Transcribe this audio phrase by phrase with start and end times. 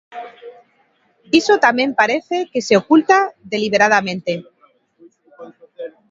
[1.39, 3.17] Iso tamén parece que se oculta
[3.51, 4.33] deliberadamente.